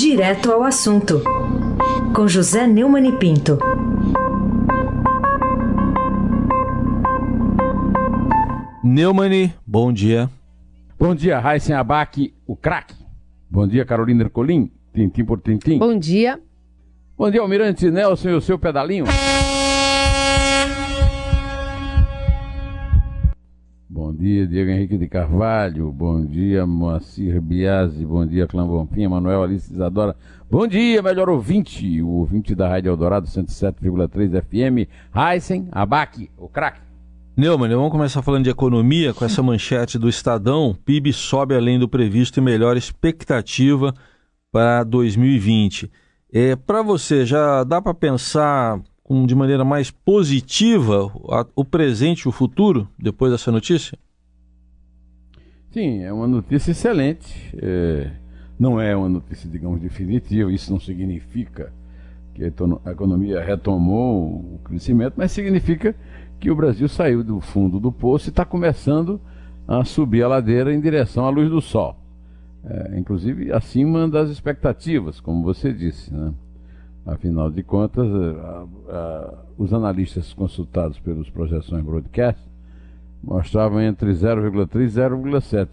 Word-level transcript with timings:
Direto 0.00 0.50
ao 0.50 0.62
assunto, 0.62 1.22
com 2.16 2.26
José 2.26 2.66
Neumann 2.66 3.06
e 3.06 3.12
Pinto. 3.18 3.58
Neumann, 8.82 9.52
bom 9.66 9.92
dia. 9.92 10.30
Bom 10.98 11.14
dia, 11.14 11.38
Raíssen 11.38 11.76
Abac, 11.76 12.32
o 12.46 12.56
craque. 12.56 12.94
Bom 13.50 13.68
dia, 13.68 13.84
Carolina 13.84 14.22
Ercolim, 14.22 14.72
tintim 14.94 15.22
por 15.22 15.38
tintim. 15.38 15.78
Bom 15.78 15.98
dia. 15.98 16.40
Bom 17.14 17.30
dia, 17.30 17.42
Almirante 17.42 17.90
Nelson 17.90 18.30
e 18.30 18.34
o 18.36 18.40
seu 18.40 18.58
pedalinho. 18.58 19.04
Bom 23.86 24.09
dia, 24.20 24.46
Diego 24.46 24.70
Henrique 24.70 24.98
de 24.98 25.08
Carvalho. 25.08 25.90
Bom 25.90 26.22
dia, 26.22 26.66
Moacir 26.66 27.40
Biasi. 27.40 28.04
Bom 28.04 28.26
dia, 28.26 28.46
Clã 28.46 28.66
Bonfim, 28.66 29.08
Manuel 29.08 29.42
Alice 29.42 29.72
Isadora. 29.72 30.14
Bom 30.50 30.66
dia, 30.66 31.00
melhor 31.00 31.30
ouvinte, 31.30 32.02
o 32.02 32.08
ouvinte 32.08 32.54
da 32.54 32.68
Rádio 32.68 32.90
Eldorado 32.90 33.26
107,3 33.26 34.42
FM, 34.42 34.90
Heisen 35.16 35.68
Abac, 35.72 36.30
o 36.36 36.48
craque. 36.48 36.82
Neumann, 37.34 37.70
vamos 37.70 37.90
começar 37.90 38.20
falando 38.20 38.44
de 38.44 38.50
economia 38.50 39.14
com 39.14 39.24
essa 39.24 39.42
manchete 39.42 39.98
do 39.98 40.08
Estadão. 40.08 40.76
PIB 40.84 41.14
sobe 41.14 41.54
além 41.54 41.78
do 41.78 41.88
previsto 41.88 42.38
e 42.38 42.42
melhor 42.42 42.76
expectativa 42.76 43.94
para 44.52 44.84
2020. 44.84 45.90
É, 46.30 46.54
para 46.56 46.82
você, 46.82 47.24
já 47.24 47.64
dá 47.64 47.80
para 47.80 47.94
pensar 47.94 48.82
de 49.26 49.34
maneira 49.34 49.64
mais 49.64 49.90
positiva 49.90 51.10
o 51.56 51.64
presente 51.64 52.22
e 52.22 52.28
o 52.28 52.32
futuro 52.32 52.86
depois 52.98 53.32
dessa 53.32 53.50
notícia? 53.50 53.98
Sim, 55.70 56.02
é 56.02 56.12
uma 56.12 56.26
notícia 56.26 56.72
excelente. 56.72 57.56
É, 57.56 58.10
não 58.58 58.80
é 58.80 58.94
uma 58.96 59.08
notícia, 59.08 59.48
digamos, 59.48 59.80
definitiva. 59.80 60.52
Isso 60.52 60.72
não 60.72 60.80
significa 60.80 61.72
que 62.34 62.44
a 62.44 62.90
economia 62.90 63.42
retomou 63.42 64.54
o 64.54 64.60
crescimento, 64.64 65.14
mas 65.16 65.30
significa 65.30 65.94
que 66.40 66.50
o 66.50 66.56
Brasil 66.56 66.88
saiu 66.88 67.22
do 67.22 67.40
fundo 67.40 67.78
do 67.78 67.92
poço 67.92 68.28
e 68.28 68.30
está 68.30 68.44
começando 68.44 69.20
a 69.68 69.84
subir 69.84 70.24
a 70.24 70.28
ladeira 70.28 70.74
em 70.74 70.80
direção 70.80 71.24
à 71.24 71.30
luz 71.30 71.48
do 71.48 71.60
sol. 71.60 71.96
É, 72.64 72.98
inclusive 72.98 73.52
acima 73.52 74.08
das 74.08 74.28
expectativas, 74.28 75.20
como 75.20 75.44
você 75.44 75.72
disse. 75.72 76.12
Né? 76.12 76.34
Afinal 77.06 77.50
de 77.50 77.62
contas, 77.62 78.06
a, 78.12 78.66
a, 78.88 79.34
os 79.56 79.72
analistas 79.72 80.32
consultados 80.32 80.98
pelos 80.98 81.30
projeções 81.30 81.84
broadcast 81.84 82.42
mostravam 83.22 83.80
entre 83.80 84.10
0,3 84.10 84.82
e 84.82 84.86
0,7, 84.86 85.68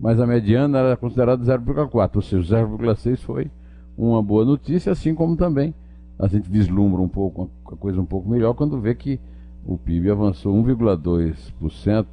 mas 0.00 0.20
a 0.20 0.26
mediana 0.26 0.78
era 0.78 0.96
considerada 0.96 1.44
0,4, 1.44 2.16
ou 2.16 2.22
seja, 2.22 2.62
0,6 2.62 3.18
foi 3.18 3.50
uma 3.96 4.22
boa 4.22 4.44
notícia, 4.44 4.92
assim 4.92 5.14
como 5.14 5.36
também 5.36 5.74
a 6.18 6.26
gente 6.26 6.50
vislumbra 6.50 7.00
um 7.00 7.08
pouco 7.08 7.50
a 7.66 7.76
coisa 7.76 8.00
um 8.00 8.04
pouco 8.04 8.28
melhor 8.28 8.54
quando 8.54 8.80
vê 8.80 8.94
que 8.94 9.20
o 9.64 9.76
PIB 9.76 10.10
avançou 10.10 10.54
1,2% 10.64 12.06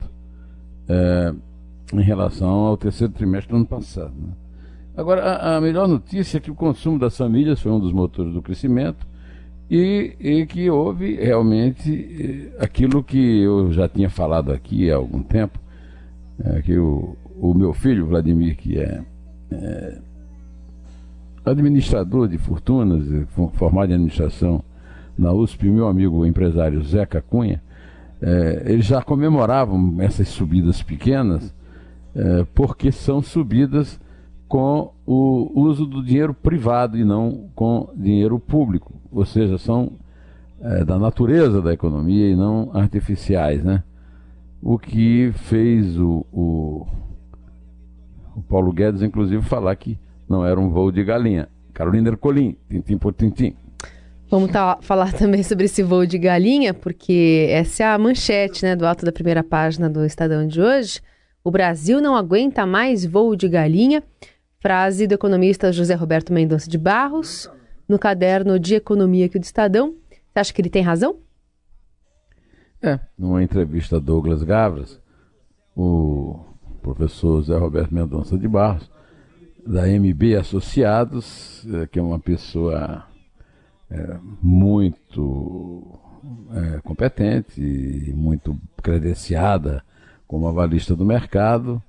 é, 0.88 1.34
em 1.94 2.02
relação 2.02 2.50
ao 2.50 2.78
terceiro 2.78 3.14
trimestre 3.14 3.52
do 3.52 3.58
ano 3.58 3.66
passado. 3.66 4.14
Né? 4.16 4.34
Agora, 4.96 5.24
a, 5.24 5.58
a, 5.58 5.62
melhor 5.62 5.88
notícia 5.88 6.38
é 6.38 6.40
que 6.40 6.52
o 6.52 6.56
consumo 6.56 7.00
das 7.00 7.18
famílias 7.18 7.60
foi 7.60 7.72
um 7.72 7.80
dos 7.80 7.92
motores 7.92 8.34
do 8.34 8.42
crescimento 8.42 9.06
e, 9.70 10.16
e 10.20 10.46
que 10.46 10.70
houve 10.70 11.16
realmente 11.16 12.54
eh, 12.60 12.64
aquilo 12.64 13.04
que 13.04 13.42
eu 13.42 13.72
já 13.72 13.88
tinha 13.88 14.10
falado 14.10 14.52
aqui 14.52 14.92
há 14.92 14.96
algum 14.96 15.24
tempo, 15.24 15.60
é, 16.44 16.62
que 16.62 16.78
o, 16.78 17.16
o 17.40 17.54
meu 17.54 17.74
filho, 17.74 18.06
Vladimir, 18.06 18.56
que 18.58 18.78
é, 18.78 19.02
é 19.52 19.98
administrador 21.46 22.28
de 22.28 22.38
fortunas, 22.38 23.28
formado 23.54 23.92
em 23.92 23.96
administração 23.96 24.64
na 25.18 25.32
USP, 25.32 25.70
meu 25.70 25.88
amigo 25.88 26.26
empresário 26.26 26.84
Zeca 26.84 27.22
Cunha, 27.22 27.62
é, 28.22 28.64
eles 28.66 28.86
já 28.86 29.02
comemoravam 29.02 29.96
essas 30.02 30.28
subidas 30.28 30.82
pequenas, 30.82 31.54
é, 32.16 32.46
porque 32.54 32.92
são 32.92 33.22
subidas 33.22 34.00
com 34.48 34.92
o 35.06 35.52
uso 35.56 35.86
do 35.86 36.04
dinheiro 36.04 36.34
privado 36.34 36.98
e 36.98 37.04
não 37.04 37.50
com 37.56 37.90
dinheiro 37.96 38.40
público, 38.40 38.94
ou 39.16 39.26
seja, 39.26 39.58
são 39.58 39.94
é, 40.62 40.84
da 40.84 41.00
natureza 41.00 41.62
da 41.62 41.74
economia 41.74 42.30
e 42.30 42.36
não 42.36 42.70
artificiais, 42.74 43.64
né? 43.64 43.82
O 44.62 44.78
que 44.78 45.32
fez 45.34 45.98
o, 45.98 46.26
o, 46.34 46.86
o 48.36 48.42
Paulo 48.50 48.74
Guedes, 48.74 49.02
inclusive, 49.02 49.42
falar 49.44 49.76
que 49.76 49.98
não 50.28 50.46
era 50.46 50.60
um 50.60 50.70
voo 50.70 50.92
de 50.92 51.04
galinha. 51.04 51.48
Carolina 51.74 52.10
Ercolim, 52.10 52.58
tintim 52.70 52.98
por 52.98 53.14
tintim. 53.14 53.56
Vamos 54.30 54.52
tá, 54.52 54.80
falar 54.82 55.14
também 55.18 55.44
sobre 55.44 55.66
esse 55.66 55.82
voo 55.82 56.06
de 56.06 56.18
galinha, 56.18 56.74
porque 56.74 57.48
essa 57.50 57.84
é 57.84 57.88
a 57.88 57.98
manchete 57.98 58.66
né, 58.66 58.76
do 58.76 58.86
alto 58.86 59.06
da 59.06 59.12
primeira 59.12 59.44
página 59.44 59.90
do 59.90 60.06
Estadão 60.06 60.48
de 60.48 60.60
hoje. 60.62 61.00
O 61.44 61.52
Brasil 61.52 62.02
não 62.02 62.16
aguenta 62.16 62.66
mais 62.66 63.06
voo 63.06 63.36
de 63.36 63.48
galinha. 63.48 64.04
Frase 64.60 65.06
do 65.06 65.14
economista 65.14 65.72
José 65.72 65.94
Roberto 65.94 66.34
Mendonça 66.34 66.68
de 66.68 66.78
Barros, 66.78 67.48
no 67.88 68.00
caderno 68.00 68.60
de 68.60 68.76
economia 68.76 69.26
aqui 69.26 69.40
do 69.40 69.44
Estadão. 69.44 69.96
Você 70.32 70.40
acha 70.40 70.54
que 70.54 70.62
ele 70.62 70.70
tem 70.70 70.82
razão? 70.82 71.18
É, 72.82 73.00
numa 73.18 73.42
entrevista 73.42 73.98
a 73.98 74.00
Douglas 74.00 74.44
Gavras, 74.44 75.00
o 75.76 76.40
professor 76.82 77.42
José 77.42 77.58
Roberto 77.58 77.94
Mendonça 77.94 78.38
de 78.38 78.48
Barros, 78.48 78.90
da 79.66 79.88
MB 79.88 80.36
Associados, 80.36 81.66
é, 81.74 81.88
que 81.88 81.98
é 81.98 82.02
uma 82.02 82.20
pessoa 82.20 83.06
é, 83.90 84.18
muito 84.42 86.00
é, 86.54 86.82
competente 86.82 87.62
e 87.62 88.14
muito 88.14 88.60
credenciada 88.84 89.84
como 90.28 90.48
avalista 90.48 90.96
do 90.96 91.06
mercado. 91.06 91.82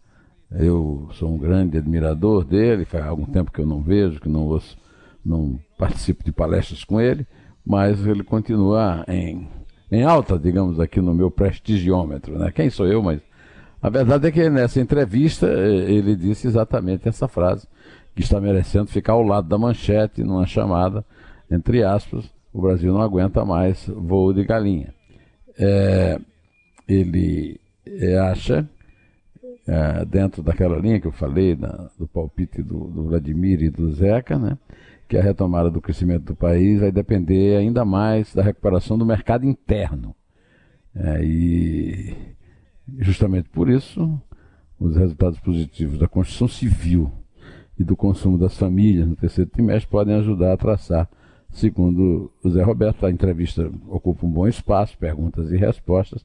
Eu 0.50 1.08
sou 1.12 1.34
um 1.34 1.38
grande 1.38 1.76
admirador 1.76 2.44
dele, 2.44 2.84
faz 2.84 3.04
algum 3.04 3.26
tempo 3.26 3.50
que 3.50 3.60
eu 3.60 3.66
não 3.66 3.82
vejo, 3.82 4.20
que 4.20 4.28
não, 4.28 4.46
ouço, 4.46 4.78
não 5.24 5.58
participo 5.78 6.24
de 6.24 6.32
palestras 6.32 6.84
com 6.84 7.00
ele, 7.00 7.26
mas 7.64 8.04
ele 8.06 8.22
continua 8.22 9.04
em, 9.08 9.48
em 9.90 10.02
alta, 10.02 10.38
digamos, 10.38 10.80
aqui 10.80 11.00
no 11.00 11.14
meu 11.14 11.30
prestigiômetro. 11.30 12.38
Né? 12.38 12.52
Quem 12.52 12.70
sou 12.70 12.86
eu, 12.86 13.02
mas 13.02 13.20
a 13.82 13.90
verdade 13.90 14.28
é 14.28 14.30
que 14.32 14.48
nessa 14.48 14.80
entrevista 14.80 15.46
eh, 15.46 15.92
ele 15.92 16.16
disse 16.16 16.46
exatamente 16.46 17.08
essa 17.08 17.28
frase, 17.28 17.66
que 18.14 18.22
está 18.22 18.40
merecendo 18.40 18.86
ficar 18.86 19.12
ao 19.12 19.22
lado 19.22 19.48
da 19.48 19.58
manchete 19.58 20.24
numa 20.24 20.46
chamada 20.46 21.04
entre 21.50 21.82
aspas, 21.82 22.24
o 22.52 22.60
Brasil 22.60 22.92
não 22.92 23.00
aguenta 23.00 23.44
mais 23.44 23.86
voo 23.86 24.32
de 24.32 24.44
galinha. 24.44 24.92
É, 25.58 26.18
ele 26.88 27.60
é, 27.86 28.18
acha, 28.18 28.68
é, 29.66 30.04
dentro 30.04 30.42
daquela 30.42 30.78
linha 30.78 31.00
que 31.00 31.06
eu 31.06 31.12
falei, 31.12 31.54
da, 31.54 31.88
do 31.98 32.06
palpite 32.06 32.62
do, 32.62 32.88
do, 32.88 33.04
Vladimir 33.04 33.62
e 33.62 33.70
do 33.70 33.92
Zeca, 33.92 34.38
né, 34.38 34.58
que 35.08 35.16
a 35.16 35.22
retomada 35.22 35.70
do 35.70 35.80
crescimento 35.80 36.24
do 36.24 36.34
país 36.34 36.80
vai 36.80 36.90
depender 36.90 37.56
ainda 37.56 37.84
mais 37.84 38.34
da 38.34 38.42
recuperação 38.42 38.98
do 38.98 39.06
mercado 39.06 39.44
interno. 39.46 40.14
É, 40.94 41.22
e 41.22 42.16
justamente 42.98 43.48
por 43.48 43.68
isso, 43.68 44.20
os 44.78 44.96
resultados 44.96 45.38
positivos 45.40 45.98
da 45.98 46.08
construção 46.08 46.48
civil 46.48 47.12
e 47.78 47.84
do 47.84 47.96
consumo 47.96 48.38
das 48.38 48.56
famílias 48.56 49.06
no 49.06 49.16
terceiro 49.16 49.50
trimestre 49.50 49.90
podem 49.90 50.14
ajudar 50.14 50.52
a 50.52 50.56
traçar 50.56 51.08
Segundo 51.56 52.30
o 52.44 52.50
Zé 52.50 52.62
Roberto, 52.62 53.06
a 53.06 53.10
entrevista 53.10 53.70
ocupa 53.88 54.26
um 54.26 54.30
bom 54.30 54.46
espaço, 54.46 54.98
perguntas 54.98 55.50
e 55.50 55.56
respostas. 55.56 56.22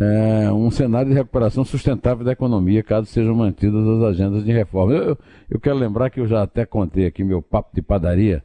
É 0.00 0.52
um 0.52 0.70
cenário 0.70 1.10
de 1.10 1.14
recuperação 1.16 1.64
sustentável 1.64 2.24
da 2.24 2.30
economia, 2.30 2.84
caso 2.84 3.06
sejam 3.06 3.34
mantidas 3.34 3.84
as 3.84 4.02
agendas 4.04 4.44
de 4.44 4.52
reforma. 4.52 4.92
Eu, 4.92 5.18
eu 5.50 5.58
quero 5.58 5.76
lembrar 5.76 6.08
que 6.08 6.20
eu 6.20 6.26
já 6.26 6.44
até 6.44 6.64
contei 6.64 7.04
aqui 7.04 7.24
meu 7.24 7.42
papo 7.42 7.70
de 7.74 7.82
padaria 7.82 8.40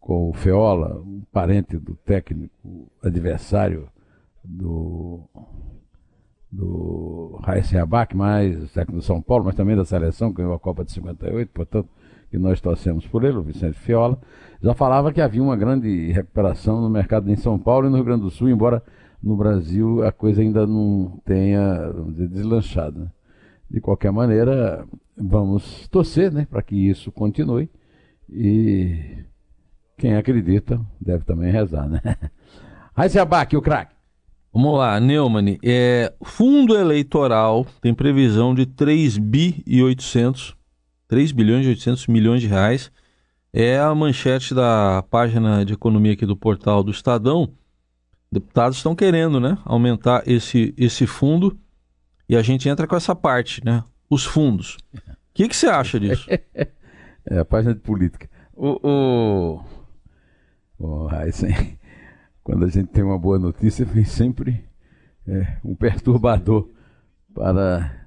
com 0.00 0.30
o 0.30 0.32
Feola, 0.32 1.00
um 1.00 1.22
parente 1.32 1.78
do 1.78 1.94
técnico 1.94 2.90
adversário 3.04 3.86
do, 4.42 5.20
do 6.50 7.38
Raíssa 7.44 7.80
Abac, 7.80 8.16
mais 8.16 8.72
técnico 8.72 8.98
do 8.98 9.04
São 9.04 9.22
Paulo, 9.22 9.44
mas 9.44 9.54
também 9.54 9.76
da 9.76 9.84
seleção, 9.84 10.30
que 10.30 10.38
ganhou 10.38 10.54
a 10.54 10.58
Copa 10.58 10.84
de 10.84 10.90
58, 10.90 11.52
portanto, 11.52 11.88
que 12.32 12.38
nós 12.38 12.60
torcemos 12.60 13.06
por 13.06 13.22
ele, 13.22 13.36
o 13.36 13.42
Vicente 13.42 13.78
Fiola 13.78 14.18
já 14.60 14.74
falava 14.74 15.12
que 15.12 15.20
havia 15.20 15.42
uma 15.42 15.56
grande 15.56 16.10
recuperação 16.10 16.80
no 16.80 16.90
mercado 16.90 17.30
em 17.30 17.36
São 17.36 17.56
Paulo 17.58 17.86
e 17.86 17.90
no 17.90 17.96
Rio 17.96 18.04
Grande 18.04 18.22
do 18.22 18.30
Sul, 18.30 18.48
embora 18.48 18.82
no 19.22 19.36
Brasil 19.36 20.02
a 20.04 20.12
coisa 20.12 20.40
ainda 20.40 20.66
não 20.66 21.20
tenha, 21.24 21.92
dizer, 22.08 22.28
deslanchado. 22.28 23.00
Né? 23.00 23.10
De 23.70 23.80
qualquer 23.80 24.10
maneira, 24.10 24.86
vamos 25.16 25.86
torcer 25.88 26.32
né, 26.32 26.46
para 26.50 26.62
que 26.62 26.74
isso 26.74 27.12
continue 27.12 27.70
e 28.28 29.24
quem 29.96 30.16
acredita 30.16 30.80
deve 31.00 31.24
também 31.24 31.52
rezar, 31.52 31.88
né? 31.88 32.00
Aí 32.96 33.08
se 33.08 33.18
abaque 33.18 33.56
o 33.56 33.62
craque. 33.62 33.94
Vamos 34.52 34.76
lá, 34.78 34.98
Neumann. 34.98 35.58
É, 35.62 36.12
fundo 36.24 36.76
eleitoral 36.76 37.64
tem 37.80 37.94
previsão 37.94 38.54
de 38.54 38.66
3 38.66 39.18
bi 39.18 39.62
e 39.66 39.82
800, 39.82 40.56
3 41.06 41.32
bilhões 41.32 41.66
e 41.66 41.68
800 41.68 42.06
milhões 42.08 42.40
de 42.40 42.48
reais 42.48 42.90
é 43.52 43.78
a 43.78 43.94
manchete 43.94 44.54
da 44.54 45.04
página 45.10 45.64
de 45.64 45.72
economia 45.72 46.12
aqui 46.12 46.24
do 46.24 46.36
portal 46.36 46.82
do 46.82 46.90
Estadão. 46.90 47.52
Deputados 48.32 48.76
estão 48.76 48.94
querendo, 48.94 49.40
né, 49.40 49.58
aumentar 49.64 50.22
esse, 50.26 50.72
esse 50.76 51.06
fundo 51.06 51.58
e 52.28 52.36
a 52.36 52.42
gente 52.42 52.68
entra 52.68 52.86
com 52.86 52.94
essa 52.94 53.14
parte, 53.14 53.64
né? 53.64 53.82
Os 54.08 54.24
fundos. 54.24 54.76
O 54.94 55.00
que, 55.34 55.48
que 55.48 55.56
você 55.56 55.66
acha 55.66 55.98
disso? 55.98 56.28
é 57.26 57.38
a 57.38 57.44
página 57.44 57.74
de 57.74 57.80
política. 57.80 58.30
O, 58.54 58.78
o, 58.88 59.64
o 60.78 61.12
Heisen, 61.12 61.76
quando 62.44 62.64
a 62.64 62.68
gente 62.68 62.88
tem 62.88 63.02
uma 63.02 63.18
boa 63.18 63.38
notícia, 63.38 63.84
vem 63.84 64.04
sempre 64.04 64.64
é, 65.26 65.58
um 65.64 65.74
perturbador 65.74 66.68
para 67.34 68.06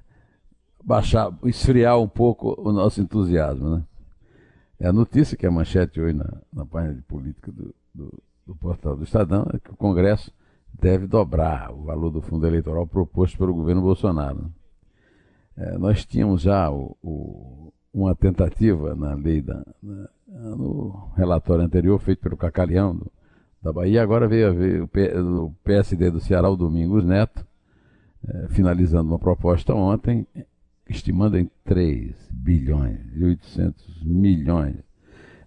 baixar, 0.82 1.30
esfriar 1.44 1.98
um 1.98 2.08
pouco 2.08 2.54
o 2.58 2.72
nosso 2.72 3.02
entusiasmo, 3.02 3.76
né? 3.76 3.84
É 4.78 4.88
a 4.88 4.92
notícia 4.92 5.36
que 5.36 5.46
é 5.46 5.48
a 5.48 5.52
manchete 5.52 6.00
hoje 6.00 6.14
na, 6.14 6.40
na 6.52 6.66
página 6.66 6.94
de 6.94 7.02
política 7.02 7.52
do, 7.52 7.74
do, 7.94 8.22
do, 8.46 8.54
portal 8.54 8.96
do 8.96 9.04
Estadão 9.04 9.46
é 9.52 9.58
que 9.58 9.70
o 9.70 9.76
Congresso 9.76 10.32
deve 10.72 11.06
dobrar 11.06 11.72
o 11.72 11.84
valor 11.84 12.10
do 12.10 12.20
fundo 12.20 12.46
eleitoral 12.46 12.86
proposto 12.86 13.38
pelo 13.38 13.54
governo 13.54 13.82
Bolsonaro. 13.82 14.42
Né? 14.42 14.50
É, 15.56 15.78
nós 15.78 16.04
tínhamos 16.04 16.42
já 16.42 16.70
o, 16.70 16.96
o, 17.02 17.72
uma 17.92 18.14
tentativa 18.14 18.94
na 18.94 19.14
lei 19.14 19.40
da, 19.40 19.64
na, 19.82 20.08
no 20.26 21.10
relatório 21.16 21.64
anterior 21.64 21.98
feito 22.00 22.20
pelo 22.20 22.36
Cacalhão 22.36 22.96
do, 22.96 23.10
da 23.62 23.72
Bahia, 23.72 24.02
agora 24.02 24.28
veio 24.28 24.54
ver 24.54 24.82
o, 24.82 24.88
P, 24.88 25.18
o 25.18 25.54
PSD 25.64 26.10
do 26.10 26.20
Ceará, 26.20 26.50
o 26.50 26.56
Domingos 26.56 27.04
Neto, 27.04 27.46
é, 28.28 28.48
finalizando 28.48 29.10
uma 29.10 29.18
proposta 29.18 29.74
ontem, 29.74 30.26
estimando 30.88 31.38
em 31.38 31.50
3 31.64 32.14
bilhões 32.30 33.00
e 33.14 33.24
800 33.24 34.02
milhões 34.02 34.76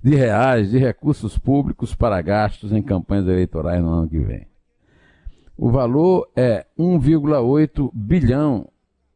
de 0.07 0.15
reais 0.15 0.71
de 0.71 0.77
recursos 0.77 1.37
públicos 1.37 1.93
para 1.93 2.21
gastos 2.21 2.71
em 2.71 2.81
campanhas 2.81 3.27
eleitorais 3.27 3.81
no 3.81 3.89
ano 3.89 4.09
que 4.09 4.19
vem. 4.19 4.47
O 5.57 5.69
valor 5.69 6.29
é 6.33 6.65
1,8 6.79 7.91
bilhão 7.93 8.69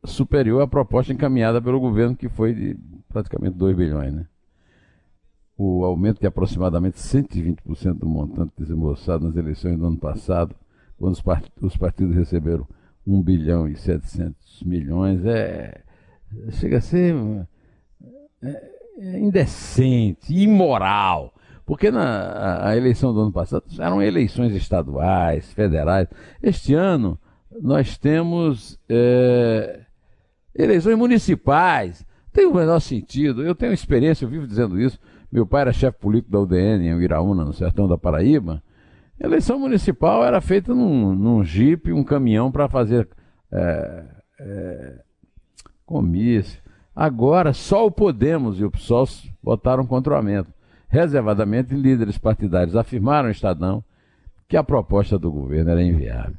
superior 0.03 0.61
à 0.61 0.67
proposta 0.67 1.13
encaminhada 1.13 1.61
pelo 1.61 1.79
governo, 1.79 2.13
que 2.13 2.27
foi 2.27 2.53
de 2.53 2.77
praticamente 3.07 3.55
2 3.55 3.77
bilhões. 3.77 4.13
Né? 4.13 4.25
O 5.57 5.85
aumento 5.85 6.19
de 6.19 6.27
aproximadamente 6.27 6.97
120% 6.97 7.93
do 7.93 8.05
montante 8.05 8.51
desembolsado 8.57 9.25
nas 9.25 9.37
eleições 9.37 9.77
do 9.77 9.85
ano 9.85 9.97
passado, 9.97 10.53
quando 10.97 11.13
os, 11.13 11.21
part 11.21 11.49
os 11.61 11.77
partidos 11.77 12.15
receberam 12.17 12.67
1 13.07 13.21
bilhão 13.21 13.65
e 13.65 13.77
700 13.77 14.63
milhões, 14.63 15.23
é, 15.25 15.83
chega 16.51 16.79
a 16.79 16.81
ser 16.81 17.15
é 18.41 18.80
indecente, 19.01 20.33
imoral. 20.33 21.33
Porque 21.65 21.89
na 21.89 22.67
a 22.67 22.75
eleição 22.75 23.13
do 23.13 23.21
ano 23.21 23.31
passado 23.31 23.63
eram 23.79 24.01
eleições 24.01 24.53
estaduais, 24.53 25.51
federais. 25.53 26.07
Este 26.41 26.73
ano 26.73 27.19
nós 27.61 27.97
temos 27.97 28.79
é, 28.89 29.81
eleições 30.55 30.97
municipais. 30.97 32.05
Tem 32.31 32.45
o 32.45 32.53
menor 32.53 32.79
sentido. 32.79 33.43
Eu 33.43 33.55
tenho 33.55 33.73
experiência, 33.73 34.25
eu 34.25 34.29
vivo 34.29 34.47
dizendo 34.47 34.79
isso. 34.79 34.99
Meu 35.31 35.45
pai 35.45 35.61
era 35.61 35.73
chefe 35.73 35.97
político 35.97 36.31
da 36.31 36.39
UDN 36.39 36.87
em 36.87 37.01
Iraúna, 37.01 37.45
no 37.45 37.53
sertão 37.53 37.87
da 37.87 37.97
Paraíba. 37.97 38.61
A 39.21 39.25
eleição 39.25 39.59
municipal 39.59 40.25
era 40.25 40.41
feita 40.41 40.73
num, 40.73 41.13
num 41.15 41.43
jipe, 41.43 41.93
um 41.93 42.03
caminhão 42.03 42.51
para 42.51 42.67
fazer 42.67 43.07
é, 43.51 44.05
é, 44.39 44.99
comício. 45.85 46.61
Agora, 46.95 47.53
só 47.53 47.85
o 47.85 47.91
Podemos 47.91 48.59
e 48.59 48.65
o 48.65 48.71
PSOL 48.71 49.07
votaram 49.41 49.85
contra 49.85 50.13
o 50.13 50.15
aumento. 50.17 50.53
Reservadamente, 50.87 51.73
líderes 51.73 52.17
partidários 52.17 52.75
afirmaram 52.75 53.29
Estadão 53.29 53.83
que 54.47 54.57
a 54.57 54.63
proposta 54.63 55.17
do 55.17 55.31
governo 55.31 55.71
era 55.71 55.81
inviável. 55.81 56.35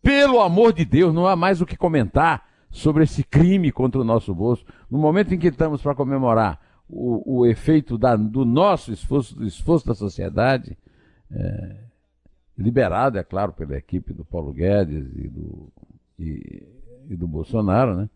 Pelo 0.00 0.40
amor 0.40 0.72
de 0.72 0.86
Deus, 0.86 1.12
não 1.12 1.26
há 1.26 1.36
mais 1.36 1.60
o 1.60 1.66
que 1.66 1.76
comentar 1.76 2.48
sobre 2.70 3.04
esse 3.04 3.22
crime 3.22 3.70
contra 3.70 4.00
o 4.00 4.04
nosso 4.04 4.34
bolso. 4.34 4.64
No 4.90 4.98
momento 4.98 5.34
em 5.34 5.38
que 5.38 5.48
estamos 5.48 5.82
para 5.82 5.94
comemorar 5.94 6.58
o, 6.88 7.40
o 7.40 7.46
efeito 7.46 7.98
da, 7.98 8.16
do 8.16 8.46
nosso 8.46 8.90
esforço, 8.90 9.36
do 9.36 9.46
esforço 9.46 9.86
da 9.86 9.94
sociedade, 9.94 10.78
é, 11.30 11.76
liberado, 12.56 13.18
é 13.18 13.22
claro, 13.22 13.52
pela 13.52 13.76
equipe 13.76 14.14
do 14.14 14.24
Paulo 14.24 14.52
Guedes 14.52 15.06
e 15.14 15.28
do, 15.28 15.68
e, 16.18 16.66
e 17.10 17.16
do 17.16 17.28
Bolsonaro, 17.28 17.94
né? 17.94 18.08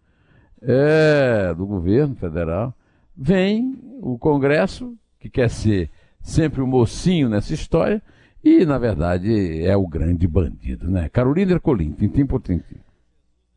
É, 0.62 1.54
do 1.54 1.66
governo 1.66 2.14
federal, 2.14 2.74
vem 3.16 3.78
o 4.00 4.18
Congresso, 4.18 4.94
que 5.18 5.28
quer 5.28 5.50
ser 5.50 5.90
sempre 6.20 6.60
o 6.60 6.66
mocinho 6.66 7.28
nessa 7.28 7.52
história, 7.52 8.02
e, 8.44 8.64
na 8.64 8.78
verdade, 8.78 9.64
é 9.64 9.76
o 9.76 9.86
grande 9.86 10.26
bandido, 10.26 10.90
né? 10.90 11.08
Carolina 11.08 11.52
Ercolim, 11.52 11.92
tintim 11.92 12.26
por 12.26 12.40
tintim. 12.40 12.76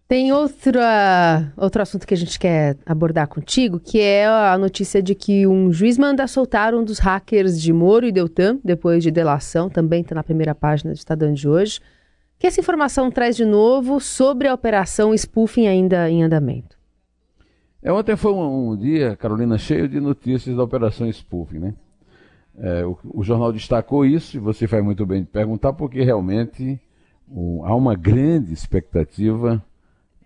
Tem 0.07 0.31
outra, 0.31 1.51
outro 1.57 1.81
assunto 1.81 2.05
que 2.05 2.13
a 2.13 2.17
gente 2.17 2.37
quer 2.37 2.77
abordar 2.85 3.27
contigo, 3.27 3.79
que 3.79 3.99
é 3.99 4.27
a 4.27 4.55
notícia 4.55 5.01
de 5.01 5.15
que 5.15 5.47
um 5.47 5.71
juiz 5.71 5.97
manda 5.97 6.27
soltar 6.27 6.75
um 6.75 6.83
dos 6.83 6.99
hackers 6.99 7.59
de 7.59 7.73
Moro 7.73 8.05
e 8.05 8.11
Deltan, 8.11 8.59
depois 8.63 9.01
de 9.01 9.09
delação, 9.09 9.67
também 9.67 10.01
está 10.01 10.13
na 10.13 10.23
primeira 10.23 10.53
página 10.53 10.93
do 10.93 10.97
Estadão 10.97 11.33
de 11.33 11.49
hoje. 11.49 11.79
Que 12.37 12.45
essa 12.45 12.59
informação 12.59 13.09
traz 13.09 13.35
de 13.35 13.45
novo 13.45 13.99
sobre 13.99 14.47
a 14.47 14.53
operação 14.53 15.11
spoofing 15.15 15.65
ainda 15.65 16.07
em 16.07 16.21
andamento. 16.21 16.74
É, 17.85 17.93
ontem 17.93 18.15
foi 18.15 18.33
um, 18.33 18.71
um, 18.71 18.75
dia, 18.75 19.15
Carolina, 19.15 19.59
cheio 19.59 19.87
de 19.87 19.99
notícias 19.99 20.57
da 20.57 20.63
Operação 20.63 21.07
Spoofing, 21.07 21.59
né? 21.59 21.75
É, 22.57 22.83
o, 22.83 22.97
o, 23.13 23.23
jornal 23.23 23.53
destacou 23.53 24.03
isso, 24.03 24.35
e 24.35 24.39
você 24.39 24.67
faz 24.67 24.83
muito 24.83 25.05
bem 25.05 25.21
de 25.21 25.27
perguntar, 25.27 25.71
porque 25.71 26.03
realmente 26.03 26.81
o, 27.29 27.63
há 27.63 27.75
uma 27.75 27.93
grande 27.93 28.51
expectativa 28.51 29.63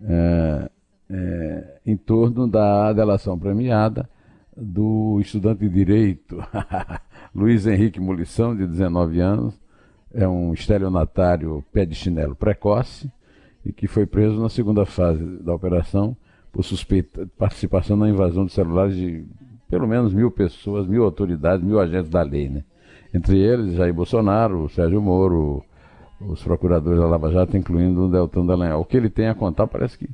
é, 0.02 0.72
é, 1.10 1.80
em 1.86 1.98
torno 1.98 2.48
da 2.48 2.94
delação 2.94 3.38
premiada 3.38 4.10
do 4.56 5.20
estudante 5.20 5.60
de 5.60 5.70
Direito, 5.70 6.42
Luiz 7.36 7.68
Henrique 7.68 8.00
Molição, 8.00 8.56
de 8.56 8.66
19 8.66 9.20
anos, 9.20 9.60
é 10.14 10.26
um 10.26 10.54
estelionatário 10.54 11.62
pé 11.74 11.86
de 11.86 11.94
chinelo 11.94 12.38
precoce, 12.38 13.12
e 13.66 13.74
que 13.74 13.86
foi 13.86 14.06
preso 14.06 14.42
na 14.42 14.48
segunda 14.48 14.86
fase 14.86 15.22
da 15.44 15.54
operação 15.54 16.16
por 16.52 16.64
suspeita 16.64 17.26
de 17.26 17.32
participação 17.32 17.96
na 17.96 18.10
invasão 18.10 18.46
de 18.46 18.52
celulares 18.52 18.96
de 18.96 19.26
pelo 19.70 19.88
menos 19.88 20.14
mil 20.14 20.32
pessoas, 20.32 20.88
mil 20.88 21.04
autoridades, 21.04 21.64
mil 21.64 21.80
agentes 21.80 22.10
da 22.10 22.24
lei, 22.24 22.50
né? 22.50 22.64
Entre 23.14 23.38
eles, 23.38 23.74
Jair 23.74 23.94
Bolsonaro, 23.94 24.68
Sérgio 24.70 25.02
Moro, 25.02 25.64
os 26.20 26.44
procuradores 26.44 27.00
da 27.00 27.08
Lava 27.08 27.32
Jato, 27.32 27.56
incluindo 27.56 28.06
o 28.06 28.12
Deltan 28.12 28.46
Dallagnol. 28.46 28.82
O 28.82 28.86
que 28.86 28.98
ele 28.98 29.10
tem 29.10 29.28
a 29.28 29.36
contar 29.36 29.68
parece 29.68 29.98
que 29.98 30.10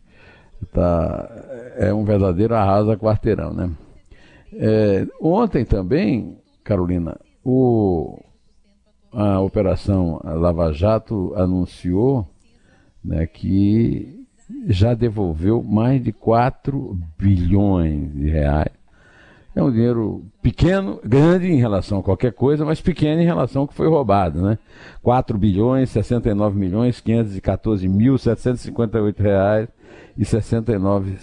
tá, 0.72 1.30
é 1.78 1.94
um 1.94 2.04
verdadeiro 2.04 2.54
arrasa 2.54 2.98
quarteirão, 2.98 3.54
né? 3.54 3.72
É, 4.54 5.08
ontem 5.20 5.66
também, 5.66 6.38
Carolina, 6.64 7.18
o, 7.44 8.18
a 9.12 9.40
operação 9.40 10.22
Lava 10.24 10.72
Jato 10.72 11.34
anunciou 11.36 12.28
né, 13.04 13.28
que 13.28 14.25
já 14.68 14.94
devolveu 14.94 15.64
mais 15.64 16.04
de 16.04 16.12
4 16.12 16.98
bilhões 17.18 18.14
de 18.14 18.30
reais. 18.30 18.72
É 19.56 19.64
um 19.64 19.72
dinheiro 19.72 20.26
pequeno, 20.42 21.00
grande 21.04 21.48
em 21.48 21.56
relação 21.56 22.00
a 22.00 22.04
qualquer 22.04 22.34
coisa, 22.34 22.66
mas 22.66 22.82
pequeno 22.82 23.22
em 23.22 23.26
relação 23.26 23.62
ao 23.62 23.68
que 23.68 23.74
foi 23.74 23.88
roubado, 23.88 24.42
né? 24.42 24.60
4 25.02 25.38
bilhões, 25.38 25.90
69 25.92 26.60
milhões, 26.60 27.00
514 27.00 27.88
mil, 27.88 28.18
758 28.18 29.24
reais 29.24 29.70
e 30.18 30.26
69 30.26 31.18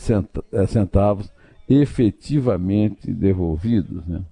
eh, 0.52 0.66
centavos 0.66 1.30
efetivamente 1.68 3.12
devolvidos, 3.12 4.06
né? 4.06 4.22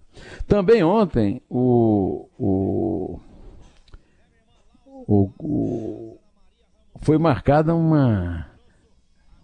Também 0.46 0.82
ontem 0.82 1.40
o, 1.48 2.26
o, 2.38 3.20
o, 5.06 5.30
o 5.38 6.16
foi 7.00 7.18
marcada 7.18 7.74
uma 7.74 8.46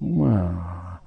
uma, 0.07 1.01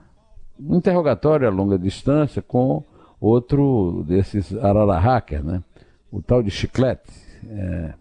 um 0.59 0.75
interrogatório 0.75 1.47
a 1.47 1.51
longa 1.51 1.77
distância 1.77 2.41
com 2.41 2.83
outro 3.19 4.03
desses 4.07 4.53
arara 4.57 4.99
hacker, 4.99 5.43
né? 5.43 5.63
o 6.11 6.21
tal 6.21 6.41
de 6.41 6.49
Chiclete, 6.49 7.11
é, 7.47 7.93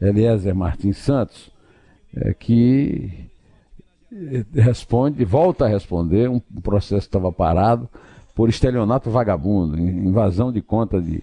Eliezer 0.00 0.54
Martins 0.54 0.98
Santos, 0.98 1.50
é, 2.14 2.34
que 2.34 3.30
responde, 4.54 5.24
volta 5.24 5.64
a 5.64 5.68
responder 5.68 6.28
um 6.28 6.40
processo 6.40 7.08
que 7.08 7.16
estava 7.16 7.32
parado 7.32 7.88
por 8.34 8.48
estelionato 8.48 9.10
vagabundo, 9.10 9.78
invasão 9.78 10.52
de 10.52 10.60
conta 10.60 11.00
de 11.00 11.22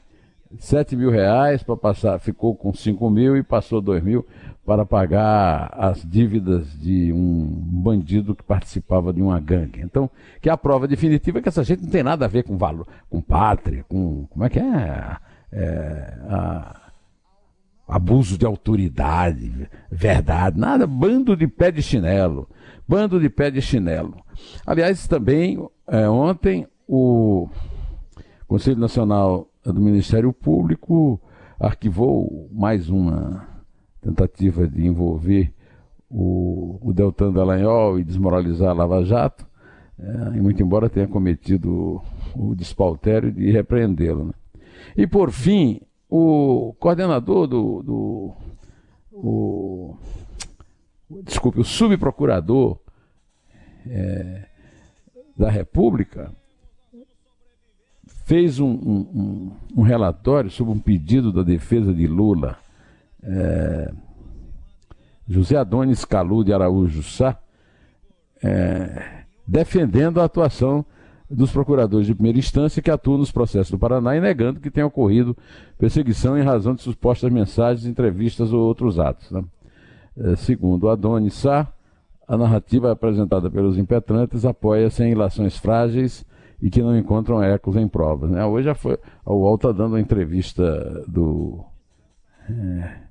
7 0.58 0.96
mil 0.96 1.12
reais 1.12 1.62
para 1.62 1.78
passar, 1.78 2.20
ficou 2.20 2.56
com 2.56 2.74
5 2.74 3.10
mil 3.10 3.38
e 3.38 3.44
passou 3.44 3.82
2 3.82 4.04
mil 4.04 4.26
para 4.70 4.86
pagar 4.86 5.74
as 5.76 6.08
dívidas 6.08 6.80
de 6.80 7.12
um 7.12 7.44
bandido 7.44 8.36
que 8.36 8.44
participava 8.44 9.12
de 9.12 9.20
uma 9.20 9.40
gangue. 9.40 9.82
Então, 9.82 10.08
que 10.40 10.48
a 10.48 10.56
prova 10.56 10.88
definitiva 10.88 11.40
é 11.40 11.42
que 11.42 11.50
essa 11.50 11.64
gente 11.64 11.82
não 11.82 11.90
tem 11.90 12.04
nada 12.04 12.26
a 12.26 12.28
ver 12.28 12.44
com 12.44 12.56
valor, 12.56 12.86
com 13.10 13.20
pátria, 13.20 13.84
com 13.90 14.28
como 14.28 14.46
é 14.46 14.50
que 14.50 14.60
é? 14.60 15.18
é, 15.52 16.20
a, 16.30 16.92
abuso 17.88 18.38
de 18.38 18.46
autoridade, 18.46 19.68
verdade, 19.92 20.60
nada, 20.60 20.86
bando 20.86 21.36
de 21.36 21.48
pé 21.48 21.72
de 21.72 21.82
chinelo, 21.82 22.48
bando 22.88 23.20
de 23.20 23.28
pé 23.28 23.50
de 23.50 23.64
chinelo. 23.64 24.18
Aliás, 24.68 25.08
também 25.08 25.68
é, 25.88 26.08
ontem 26.08 26.68
o 26.88 27.50
Conselho 28.48 28.78
Nacional 28.78 29.50
do 29.66 29.82
Ministério 29.82 30.32
Público 30.32 31.20
arquivou 31.60 32.48
mais 32.52 32.88
uma 32.88 33.49
tentativa 34.02 34.68
de 34.68 34.86
envolver 34.86 35.54
o, 36.10 36.80
o 36.82 36.94
Deltan 36.94 37.32
Dallagnol 37.32 38.00
e 38.00 38.04
desmoralizar 38.04 38.70
a 38.70 38.74
Lava 38.74 39.04
Jato, 39.04 39.48
é, 39.98 40.38
e 40.38 40.42
muito 40.42 40.62
embora 40.64 40.90
tenha 40.90 41.08
cometido 41.08 42.02
o, 42.36 42.52
o 42.52 42.56
despautério 42.56 43.32
de 43.32 43.52
repreendê-lo. 43.52 44.26
Né? 44.26 44.34
E 44.96 45.06
por 45.06 45.32
fim, 45.32 45.82
o 46.10 46.74
coordenador 46.80 47.48
do, 47.48 47.84
do 47.84 48.34
o, 49.12 49.98
desculpe, 51.24 51.60
o 51.60 51.64
subprocurador 51.64 52.80
é, 53.88 54.46
da 55.38 55.50
República 55.50 56.32
fez 58.26 58.60
um, 58.60 58.70
um, 58.70 59.52
um, 59.78 59.82
relatório 59.82 60.50
sobre 60.50 60.74
um 60.74 60.80
pedido 60.80 61.32
da 61.32 61.42
defesa 61.42 61.94
de 61.94 62.06
Lula. 62.06 62.58
É, 63.24 63.92
José 65.28 65.56
Adonis 65.56 66.06
Calu 66.06 66.44
de 66.44 66.54
Araújo 66.54 67.04
Sá, 67.04 67.38
é, 68.44 69.24
defendendo 69.48 70.20
a 70.20 70.26
atuação 70.26 70.86
dos 71.30 71.52
procuradores 71.52 72.08
de 72.08 72.16
primeira 72.16 72.40
instância 72.40 72.82
que 72.82 72.90
atuam 72.90 73.20
nos 73.20 73.32
processos 73.32 73.70
do 73.70 73.78
Paraná 73.78 74.16
e 74.16 74.22
negando 74.22 74.60
que 74.60 74.72
tenha 74.72 74.88
ocorrido 74.88 75.38
perseguição 75.78 76.38
em 76.38 76.42
razão 76.42 76.74
de 76.74 76.82
supostas 76.82 77.32
mensagens, 77.32 77.86
entrevistas 77.86 78.52
ou 78.52 78.62
outros 78.62 79.00
atos. 79.00 79.30
Né? 79.30 79.44
É, 80.18 80.36
segundo 80.36 80.90
Adonis 80.90 81.36
Sá, 81.36 81.68
a 82.28 82.36
narrativa 82.36 82.92
apresentada 82.92 83.50
pelos 83.50 83.78
impetrantes 83.78 84.46
apoia-se 84.46 85.04
em 85.04 85.12
ilações 85.12 85.58
frágeis 85.58 86.26
e 86.62 86.70
que 86.70 86.82
não 86.82 86.98
encontram 86.98 87.44
ecos 87.44 87.76
em 87.76 87.88
provas. 87.88 88.32
Né? 88.32 88.44
Hoje 88.44 88.66
já 88.66 88.76
foi, 88.76 88.98
o 89.24 89.34
UOL 89.34 89.56
está 89.56 89.72
dando 89.72 89.94
uma 89.94 90.02
entrevista 90.02 90.64
do 91.08 91.64
é, 92.50 93.09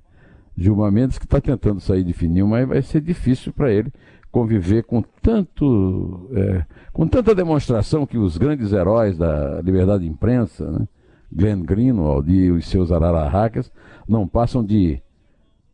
Gilmar 0.57 0.91
Mendes, 0.91 1.17
que 1.17 1.25
está 1.25 1.39
tentando 1.39 1.79
sair 1.79 2.03
de 2.03 2.13
fininho, 2.13 2.47
mas 2.47 2.67
vai 2.67 2.81
ser 2.81 3.01
difícil 3.01 3.53
para 3.53 3.71
ele 3.71 3.91
conviver 4.31 4.83
com 4.83 5.01
tanto 5.21 6.29
é, 6.33 6.65
com 6.93 7.07
tanta 7.07 7.33
demonstração 7.33 8.05
que 8.05 8.17
os 8.17 8.37
grandes 8.37 8.71
heróis 8.71 9.17
da 9.17 9.61
liberdade 9.61 10.03
de 10.03 10.09
imprensa, 10.09 10.69
né, 10.69 10.87
Glenn 11.31 11.63
Greenwald 11.63 12.31
e 12.31 12.51
os 12.51 12.67
seus 12.67 12.91
arararracas, 12.91 13.71
não 14.07 14.27
passam 14.27 14.63
de 14.63 15.01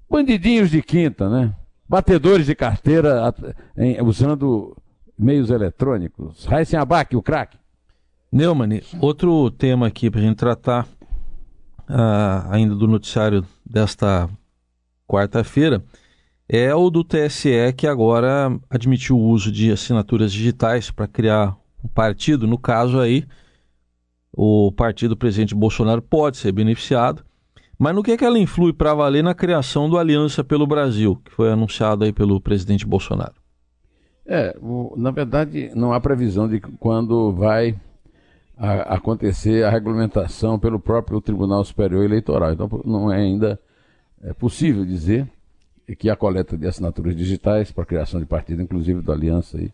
bandidinhos 0.09 0.69
de 0.69 0.81
quinta, 0.81 1.29
né? 1.29 1.53
Batedores 1.87 2.45
de 2.45 2.55
carteira 2.55 3.33
em, 3.77 4.01
usando 4.01 4.75
meios 5.17 5.49
eletrônicos. 5.49 6.45
Raíssen 6.45 6.79
Abac, 6.79 7.15
o 7.15 7.21
craque. 7.21 7.57
Neumann, 8.31 8.81
outro 8.99 9.49
tema 9.51 9.87
aqui 9.87 10.09
para 10.09 10.19
a 10.19 10.23
gente 10.23 10.35
tratar, 10.35 10.85
uh, 11.89 12.49
ainda 12.49 12.75
do 12.75 12.87
noticiário 12.87 13.45
desta 13.65 14.29
quarta-feira, 15.07 15.83
é 16.47 16.73
o 16.75 16.89
do 16.89 17.03
TSE 17.03 17.73
que 17.75 17.87
agora 17.87 18.57
admitiu 18.69 19.17
o 19.17 19.27
uso 19.29 19.51
de 19.51 19.71
assinaturas 19.71 20.31
digitais 20.31 20.91
para 20.91 21.07
criar 21.07 21.57
um 21.83 21.87
partido. 21.87 22.45
No 22.45 22.57
caso 22.57 22.99
aí, 22.99 23.25
o 24.31 24.71
partido 24.71 25.15
do 25.15 25.17
presidente 25.17 25.55
Bolsonaro 25.55 26.01
pode 26.01 26.37
ser 26.37 26.51
beneficiado. 26.51 27.23
Mas 27.77 27.93
no 27.93 28.03
que, 28.03 28.11
é 28.11 28.17
que 28.17 28.23
ela 28.23 28.39
influi 28.39 28.71
para 28.71 28.93
valer 28.93 29.23
na 29.23 29.33
criação 29.33 29.89
do 29.89 29.97
Aliança 29.97 30.43
pelo 30.43 30.65
Brasil, 30.65 31.17
que 31.25 31.31
foi 31.31 31.51
anunciado 31.51 32.05
aí 32.05 32.13
pelo 32.13 32.39
presidente 32.39 32.85
Bolsonaro? 32.85 33.33
É, 34.25 34.55
o, 34.61 34.93
na 34.97 35.11
verdade, 35.11 35.71
não 35.75 35.93
há 35.93 35.99
previsão 35.99 36.47
de 36.47 36.59
quando 36.59 37.33
vai 37.33 37.75
a, 38.57 38.95
acontecer 38.95 39.63
a 39.65 39.69
regulamentação 39.69 40.57
pelo 40.57 40.79
próprio 40.79 41.19
Tribunal 41.19 41.63
Superior 41.65 42.03
Eleitoral. 42.05 42.53
Então, 42.53 42.69
não 42.85 43.11
é 43.11 43.17
ainda 43.17 43.59
é 44.25 44.33
possível 44.33 44.83
dizer 44.83 45.27
que 45.99 46.09
a 46.09 46.15
coleta 46.15 46.57
de 46.57 46.67
assinaturas 46.67 47.15
digitais 47.15 47.71
para 47.71 47.83
a 47.83 47.87
criação 47.87 48.19
de 48.19 48.25
partido, 48.25 48.61
inclusive 48.61 49.01
do 49.01 49.11
Aliança, 49.11 49.57
aí, 49.57 49.71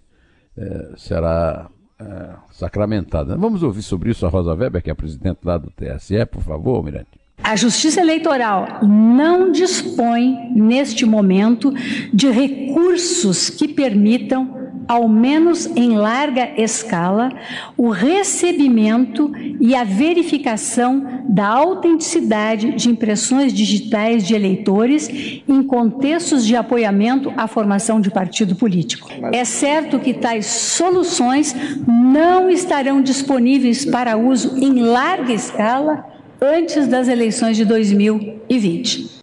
é, 0.58 0.92
será 0.98 1.70
é, 2.00 2.30
sacramentada. 2.52 3.38
Vamos 3.38 3.64
ouvir 3.64 3.82
sobre 3.82 4.12
isso 4.12 4.26
a 4.26 4.30
Rosa 4.30 4.54
Weber, 4.54 4.84
que 4.84 4.90
é 4.90 4.94
a 4.94 4.96
presidente 4.96 5.40
lá 5.44 5.58
do 5.58 5.72
TSE, 5.72 6.26
por 6.26 6.44
favor, 6.44 6.84
Mirante. 6.84 7.22
A 7.44 7.56
Justiça 7.56 8.02
Eleitoral 8.02 8.86
não 8.86 9.52
dispõe, 9.52 10.52
neste 10.54 11.06
momento, 11.06 11.74
de 12.14 12.30
recursos 12.30 13.50
que 13.50 13.68
permitam 13.68 14.61
ao 14.92 15.08
menos 15.08 15.68
em 15.68 15.96
larga 15.96 16.52
escala, 16.62 17.32
o 17.78 17.92
recebimento 17.92 19.32
e 19.58 19.74
a 19.74 19.86
verificação 19.86 21.24
da 21.30 21.48
autenticidade 21.48 22.74
de 22.74 22.90
impressões 22.90 23.54
digitais 23.54 24.28
de 24.28 24.36
eleitores 24.36 25.08
em 25.48 25.64
contextos 25.64 26.46
de 26.46 26.58
apoiamento 26.58 27.32
à 27.38 27.48
formação 27.48 28.02
de 28.02 28.12
partido 28.12 28.54
político. 28.54 29.10
É 29.32 29.46
certo 29.46 29.98
que 29.98 30.14
tais 30.14 30.46
soluções 30.46 31.56
não 31.88 32.50
estarão 32.50 33.02
disponíveis 33.02 33.86
para 33.86 34.18
uso 34.18 34.58
em 34.58 34.82
larga 34.82 35.32
escala 35.32 36.06
antes 36.42 36.86
das 36.86 37.08
eleições 37.08 37.56
de 37.56 37.64
2020. 37.64 39.22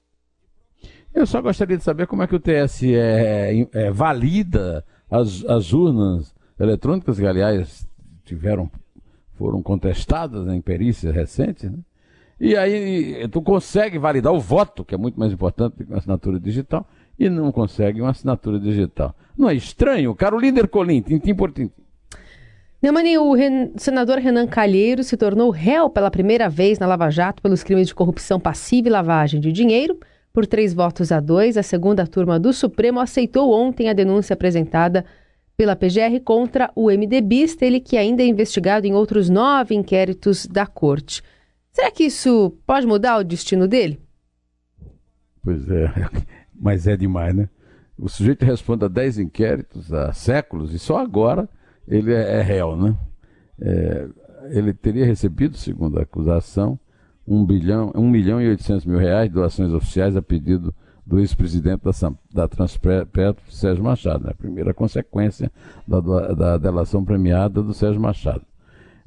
Eu 1.15 1.27
só 1.27 1.43
gostaria 1.43 1.77
de 1.77 1.85
saber 1.85 2.07
como 2.07 2.23
é 2.23 2.27
que 2.27 2.37
o 2.37 2.41
TSE 2.41 2.95
é, 2.95 3.67
é, 3.75 3.91
valida 3.91 4.83
as, 5.11 5.45
as 5.45 5.73
urnas 5.73 6.35
eletrônicas, 6.59 7.19
que 7.19 7.27
aliás 7.27 7.89
tiveram, 8.25 8.71
foram 9.35 9.63
contestadas 9.63 10.47
em 10.49 10.61
perícias 10.61 11.15
recentes, 11.15 11.71
né? 11.71 11.79
E 12.41 12.57
aí 12.57 13.27
tu 13.29 13.43
consegue 13.43 13.99
validar 13.99 14.33
o 14.33 14.39
voto, 14.39 14.85
que 14.85 14.95
é 14.95 14.99
muito 14.99 15.19
mais 15.19 15.33
importante 15.33 15.77
do 15.77 15.85
que 15.85 15.91
uma 15.91 15.99
assinatura 15.99 16.39
digital, 16.39 16.87
e 17.19 17.29
não 17.29 17.51
consegue 17.51 18.01
uma 18.01 18.11
assinatura 18.11 18.61
digital. 18.61 19.13
Não 19.37 19.51
é 19.51 19.55
estranho? 19.55 20.15
Carolina 20.15 20.61
Ercolim, 20.61 21.03
tintim 21.03 21.35
por 21.35 21.51
tintim. 21.51 21.83
Neumani, 22.81 23.19
o 23.19 23.35
Ren... 23.35 23.73
senador 23.77 24.19
Renan 24.19 24.47
Calheiro 24.47 25.03
se 25.03 25.17
tornou 25.17 25.51
réu 25.51 25.91
pela 25.91 26.13
primeira 26.13 26.49
vez 26.49 26.79
na 26.79 26.87
Lava 26.87 27.11
Jato 27.11 27.43
pelos 27.43 27.65
crimes 27.65 27.89
de 27.89 27.95
corrupção 27.95 28.39
passiva 28.39 28.87
e 28.87 28.91
lavagem 28.91 29.41
de 29.41 29.51
dinheiro. 29.51 29.99
Por 30.33 30.47
três 30.47 30.73
votos 30.73 31.11
a 31.11 31.21
dois, 31.21 31.57
a 31.57 31.63
segunda 31.63 32.07
turma 32.07 32.39
do 32.39 32.53
Supremo 32.53 33.01
aceitou 33.01 33.53
ontem 33.53 33.89
a 33.89 33.93
denúncia 33.93 34.35
apresentada 34.35 35.05
pela 35.57 35.75
PGR 35.75 36.21
contra 36.25 36.71
o 36.75 36.89
MDBista, 36.89 37.67
ele 37.67 37.81
que 37.81 37.97
ainda 37.97 38.23
é 38.23 38.27
investigado 38.27 38.87
em 38.87 38.95
outros 38.95 39.29
nove 39.29 39.75
inquéritos 39.75 40.47
da 40.47 40.67
corte. 40.67 41.23
Será 41.73 41.91
que 41.91 42.05
isso 42.05 42.57
pode 42.65 42.87
mudar 42.87 43.19
o 43.19 43.25
destino 43.25 43.67
dele? 43.67 44.01
Pois 45.43 45.69
é, 45.69 45.93
mas 46.55 46.87
é 46.87 46.97
demais, 46.97 47.35
né? 47.35 47.49
O 47.99 48.09
sujeito 48.09 48.45
responde 48.45 48.85
a 48.85 48.89
dez 48.89 49.19
inquéritos 49.19 49.93
há 49.93 50.13
séculos 50.13 50.73
e 50.73 50.79
só 50.79 50.99
agora 50.99 51.49
ele 51.89 52.13
é, 52.13 52.39
é 52.39 52.43
réu, 52.43 52.77
né? 52.77 52.97
É, 53.61 54.09
ele 54.51 54.73
teria 54.73 55.05
recebido, 55.05 55.57
segundo 55.57 55.99
a 55.99 56.03
acusação, 56.03 56.79
1 57.29 57.45
bilhão, 57.45 57.93
1 57.95 58.09
milhão 58.09 58.41
e 58.41 58.49
800 58.49 58.87
mil 58.87 58.99
reais 58.99 59.29
de 59.29 59.35
doações 59.35 59.73
oficiais 59.73 60.17
a 60.17 60.23
pedido 60.23 60.75
do 61.07 61.19
ex-presidente 61.19 61.83
da, 61.85 61.93
da 62.33 62.49
Transpetro, 62.49 63.43
Sérgio 63.51 63.85
Machado, 63.85 64.25
né? 64.25 64.31
a 64.31 64.35
primeira 64.35 64.75
consequência 64.75 65.51
da, 65.87 66.01
da 66.35 66.59
delação 66.59 67.05
premiada 67.05 67.63
do 67.63 67.73
Sérgio 67.73 68.01
Machado. 68.01 68.43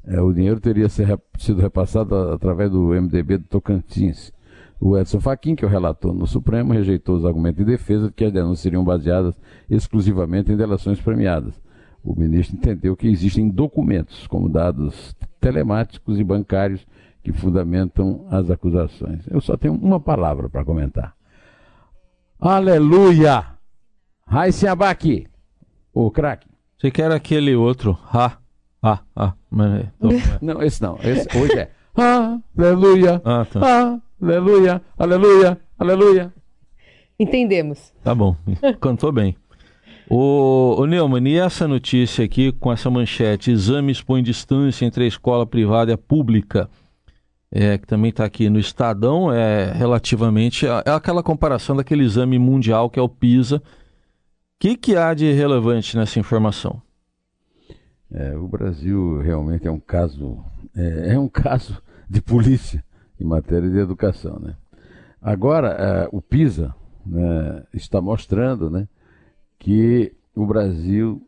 É, 0.04 0.20
o 0.20 0.32
dinheiro 0.32 0.60
teria 0.60 0.88
ser, 0.88 1.18
sido 1.38 1.60
repassado 1.60 2.14
através 2.14 2.70
do 2.70 2.88
MDB 2.88 3.38
do 3.38 3.44
Tocantins. 3.44 4.32
O 4.80 4.98
Edson 4.98 5.20
Fachin, 5.20 5.54
que 5.54 5.64
é 5.64 5.68
o 5.68 5.70
relator 5.70 6.12
no 6.12 6.26
Supremo, 6.26 6.72
rejeitou 6.72 7.16
os 7.16 7.24
argumentos 7.24 7.58
de 7.58 7.70
defesa 7.70 8.08
de 8.08 8.12
que 8.12 8.24
as 8.24 8.32
denúncias 8.32 8.60
seriam 8.60 8.84
baseadas 8.84 9.40
exclusivamente 9.70 10.50
em 10.50 10.56
delações 10.56 11.00
premiadas. 11.00 11.54
O 12.02 12.18
ministro 12.18 12.56
entendeu 12.56 12.96
que 12.96 13.06
existem 13.06 13.48
documentos, 13.48 14.26
como 14.26 14.48
dados 14.48 15.14
telemáticos 15.40 16.18
e 16.18 16.24
bancários, 16.24 16.84
que 17.22 17.32
fundamentam 17.32 18.26
as 18.30 18.50
acusações. 18.50 19.20
Eu 19.28 19.40
só 19.40 19.56
tenho 19.56 19.74
uma 19.74 20.00
palavra 20.00 20.48
para 20.48 20.64
comentar. 20.64 21.14
Aleluia! 22.40 23.46
Raíssa 24.26 24.72
Abac, 24.72 25.26
o 25.92 26.10
craque. 26.10 26.48
Você 26.78 26.90
quer 26.90 27.12
aquele 27.12 27.54
outro? 27.54 27.96
Ha, 28.12 28.38
ha, 28.82 29.00
ha. 29.14 29.34
Não, 30.40 30.62
esse 30.62 30.82
não. 30.82 30.98
Esse 31.02 31.28
hoje 31.38 31.58
é 31.58 31.70
Aleluia! 31.94 33.20
Ah, 33.24 33.44
tá. 33.44 34.00
Aleluia! 34.20 34.80
Aleluia! 34.98 35.60
Aleluia! 35.78 36.32
Entendemos. 37.18 37.92
Tá 38.02 38.14
bom, 38.14 38.34
cantou 38.80 39.12
bem. 39.12 39.36
O, 40.08 40.76
o 40.78 40.86
Neumann, 40.86 41.26
e 41.28 41.38
essa 41.38 41.68
notícia 41.68 42.24
aqui 42.24 42.50
com 42.52 42.72
essa 42.72 42.90
manchete: 42.90 43.50
exame 43.50 43.92
expõe 43.92 44.22
distância 44.22 44.84
entre 44.84 45.04
a 45.04 45.06
escola 45.06 45.46
privada 45.46 45.90
e 45.90 45.94
a 45.94 45.98
pública. 45.98 46.68
É, 47.52 47.76
que 47.76 47.86
também 47.86 48.08
está 48.08 48.24
aqui 48.24 48.48
no 48.48 48.58
Estadão, 48.58 49.30
é 49.30 49.70
relativamente 49.72 50.66
é 50.66 50.90
aquela 50.90 51.22
comparação 51.22 51.76
daquele 51.76 52.02
exame 52.02 52.38
mundial 52.38 52.88
que 52.88 52.98
é 52.98 53.02
o 53.02 53.08
PISA. 53.08 53.56
O 53.56 53.60
que, 54.58 54.74
que 54.74 54.96
há 54.96 55.12
de 55.12 55.30
relevante 55.32 55.94
nessa 55.96 56.18
informação? 56.18 56.80
É, 58.10 58.34
o 58.36 58.48
Brasil 58.48 59.20
realmente 59.20 59.66
é 59.66 59.70
um 59.70 59.80
caso 59.80 60.42
é, 60.74 61.12
é, 61.12 61.18
um 61.18 61.28
caso 61.28 61.82
de 62.08 62.22
polícia 62.22 62.82
em 63.20 63.24
matéria 63.24 63.68
de 63.68 63.78
educação, 63.78 64.38
né? 64.38 64.56
Agora 65.20 65.68
é, 65.68 66.08
o 66.10 66.22
PISA 66.22 66.74
né, 67.04 67.64
está 67.74 68.00
mostrando, 68.00 68.70
né, 68.70 68.88
que 69.58 70.12
o 70.34 70.46
Brasil 70.46 71.24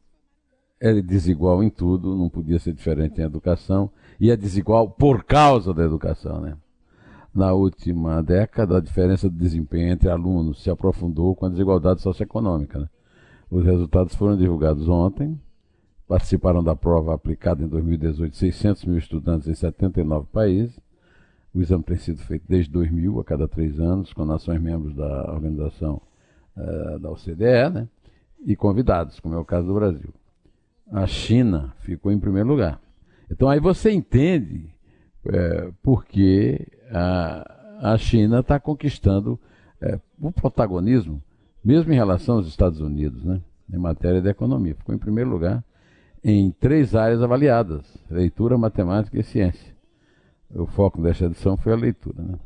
é 0.81 1.01
desigual 1.01 1.63
em 1.63 1.71
tudo, 1.71 2.17
não 2.17 2.29
podia 2.29 2.59
ser 2.59 2.73
diferente 2.73 3.21
em 3.21 3.25
educação 3.25 3.91
e 4.25 4.31
é 4.31 4.37
desigual 4.39 4.89
por 4.89 5.23
causa 5.23 5.75
da 5.75 5.85
educação, 5.85 6.41
né? 6.41 6.57
Na 7.35 7.53
última 7.53 8.23
década, 8.23 8.79
a 8.79 8.81
diferença 8.81 9.29
de 9.29 9.37
desempenho 9.37 9.93
entre 9.93 10.09
alunos 10.09 10.63
se 10.63 10.71
aprofundou 10.71 11.37
com 11.37 11.45
a 11.45 11.51
desigualdade 11.51 12.01
socioeconômica. 12.01 12.79
Né? 12.79 12.89
Os 13.51 13.63
resultados 13.67 14.15
foram 14.15 14.35
divulgados 14.35 14.89
ontem. 14.89 15.39
Participaram 16.09 16.65
da 16.65 16.75
prova 16.75 17.13
aplicada 17.13 17.63
em 17.63 17.69
2018 17.69 18.35
600 18.35 18.87
mil 18.87 18.97
estudantes 18.97 19.47
em 19.47 19.53
79 19.55 20.27
países. 20.33 20.81
O 21.55 21.61
exame 21.61 21.85
tem 21.85 21.99
sido 21.99 22.23
feito 22.23 22.47
desde 22.49 22.71
2000, 22.71 23.21
a 23.21 23.25
cada 23.25 23.47
três 23.47 23.79
anos, 23.79 24.15
com 24.15 24.25
nações 24.25 24.59
membros 24.59 24.95
da 24.97 25.33
organização 25.35 26.01
uh, 26.57 26.99
da 26.99 27.11
OCDE, 27.11 27.69
né? 27.75 27.87
e 28.43 28.57
convidados, 28.57 29.21
como 29.21 29.35
é 29.35 29.39
o 29.39 29.45
caso 29.45 29.67
do 29.67 29.75
Brasil. 29.75 30.15
A 30.91 31.07
China 31.07 31.75
ficou 31.81 32.11
em 32.11 32.19
primeiro 32.19 32.49
lugar. 32.49 32.81
Então 33.31 33.49
aí 33.49 33.61
você 33.61 33.91
entende 33.91 34.75
é, 35.27 35.71
porque 35.83 36.67
a, 36.91 37.93
a 37.93 37.99
China 37.99 38.41
está 38.41 38.61
conquistando 38.61 39.39
é, 39.81 39.99
o 40.21 40.31
protagonismo, 40.31 41.23
mesmo 41.65 41.93
em 41.93 41.97
relação 41.97 42.37
aos 42.37 42.47
Estados 42.47 42.81
Unidos, 42.81 43.25
né, 43.25 43.41
em 43.73 43.79
matéria 43.79 44.21
de 44.21 44.29
economia. 44.29 44.75
Ficou 44.75 44.95
em 44.95 44.99
primeiro 44.99 45.31
lugar 45.31 45.65
em 46.23 46.51
três 46.51 46.95
áreas 46.95 47.23
avaliadas: 47.23 47.85
leitura, 48.11 48.57
matemática 48.57 49.19
e 49.19 49.23
ciência. 49.23 49.75
O 50.51 50.67
foco 50.67 51.03
desta 51.03 51.27
edição 51.27 51.57
foi 51.57 51.73
a 51.73 51.77
leitura. 51.77 52.23
Né? 52.23 52.39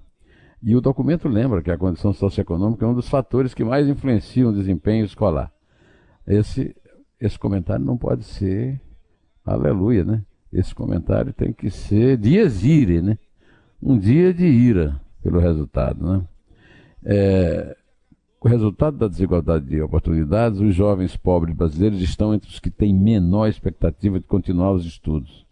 E 0.63 0.75
o 0.75 0.81
documento 0.81 1.29
lembra 1.29 1.63
que 1.63 1.71
a 1.71 1.79
condição 1.79 2.13
socioeconômica 2.13 2.85
é 2.85 2.89
um 2.89 2.95
dos 2.95 3.09
fatores 3.09 3.55
que 3.55 3.63
mais 3.63 3.87
influenciam 3.87 4.51
o 4.51 4.55
desempenho 4.55 5.05
escolar. 5.05 5.53
Esse, 6.27 6.75
esse 7.21 7.39
comentário 7.39 7.85
não 7.85 7.97
pode 7.97 8.25
ser 8.25 8.81
aleluia, 9.45 10.05
né? 10.05 10.23
Esse 10.53 10.75
comentário 10.75 11.33
tem 11.33 11.53
que 11.53 11.71
ser 11.71 12.17
dias 12.17 12.65
ire, 12.65 13.03
né? 13.03 13.19
Um 13.83 13.99
dia 13.99 14.33
de 14.33 14.47
ira 14.47 15.01
pelo 15.23 15.39
resultado, 15.39 16.05
né? 16.05 16.23
É, 17.05 17.77
o 18.41 18.49
resultado 18.49 18.97
da 18.97 19.09
desigualdade 19.09 19.67
de 19.67 19.81
oportunidades, 19.81 20.61
os 20.61 20.75
jovens 20.75 21.17
pobres 21.17 21.55
brasileiros 21.55 22.01
estão 22.01 22.33
entre 22.33 22.49
os 22.49 22.61
que 22.61 22.71
têm 22.71 22.95
menor 22.95 23.49
expectativa 23.49 24.19
de 24.19 24.27
continuar 24.27 24.73
os 24.73 24.85
estudos. 24.85 25.47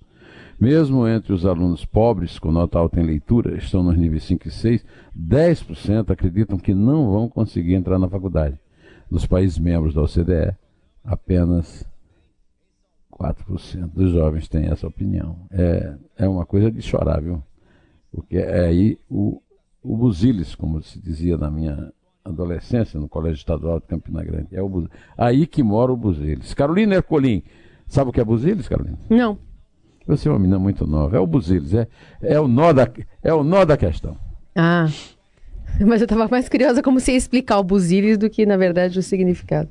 Mesmo 0.59 1.07
entre 1.07 1.33
os 1.33 1.45
alunos 1.45 1.85
pobres 1.85 2.39
com 2.39 2.51
nota 2.51 2.79
alta 2.79 3.01
em 3.01 3.05
leitura, 3.05 3.57
estão 3.59 3.83
nos 3.83 3.97
níveis 3.97 4.25
5 4.25 4.49
e 4.49 4.51
6, 4.51 4.87
10% 5.19 6.11
acreditam 6.11 6.57
que 6.57 6.73
não 6.73 7.11
vão 7.11 7.29
conseguir 7.29 7.75
entrar 7.75 7.99
na 7.99 8.09
faculdade. 8.09 8.59
Nos 9.11 9.27
países 9.27 9.59
membros 9.59 9.93
da 9.93 10.03
OCDE, 10.03 10.57
apenas 11.05 11.85
4% 13.19 13.91
dos 13.93 14.13
jovens 14.13 14.49
têm 14.49 14.67
essa 14.67 14.87
opinião. 14.87 15.37
É, 15.51 15.95
é 16.19 16.29
uma 16.29 16.45
coisa 16.45 16.71
de 16.71 16.83
chorar, 16.83 17.21
viu? 17.21 17.43
Porque 18.13 18.37
é 18.37 18.67
aí 18.67 18.99
o, 19.09 19.41
o 19.83 19.97
buziles, 19.97 20.55
como 20.55 20.83
se 20.83 21.01
dizia 21.01 21.37
na 21.37 21.51
minha 21.51 21.93
adolescência, 22.25 23.01
no 23.01 23.09
Colégio 23.09 23.39
Estadual 23.39 23.81
de 23.81 23.87
Campina 23.87 24.23
Grande. 24.23 24.49
É 24.53 24.63
o 24.63 24.89
aí 25.17 25.47
que 25.47 25.63
mora 25.63 25.93
o 25.93 25.97
buziles. 25.97 26.53
Carolina 26.55 26.97
Ercolim, 26.97 27.43
sabe 27.87 28.11
o 28.11 28.13
que 28.13 28.21
é 28.21 28.25
buziles, 28.25 28.69
Carolina? 28.69 28.99
Não. 29.09 29.39
Você 30.07 30.29
é 30.29 30.31
uma 30.31 30.39
menina 30.39 30.59
muito 30.59 30.87
nova. 30.87 31.17
É 31.17 31.21
o 31.21 31.27
buziles, 31.27 31.75
é, 31.75 31.89
é, 32.21 32.39
o, 32.39 32.47
nó 32.47 32.73
da, 32.73 32.89
é 33.23 33.33
o 33.33 33.43
nó 33.43 33.65
da 33.65 33.77
questão. 33.77 34.17
Ah, 34.55 34.87
mas 35.81 36.01
eu 36.01 36.05
estava 36.05 36.29
mais 36.29 36.49
curiosa 36.49 36.83
como 36.83 37.01
você 37.01 37.13
ia 37.13 37.19
explicar 37.19 37.59
o 37.59 37.65
buziles 37.65 38.19
do 38.19 38.31
que, 38.31 38.47
na 38.47 38.57
verdade, 38.57 38.99
o 38.99 39.03
significado. 39.03 39.69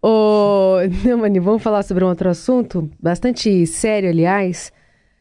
Ô, 0.00 0.76
Neumani, 1.04 1.40
vamos 1.40 1.62
falar 1.62 1.82
sobre 1.82 2.04
um 2.04 2.08
outro 2.08 2.28
assunto, 2.28 2.90
bastante 3.00 3.66
sério, 3.66 4.08
aliás. 4.08 4.72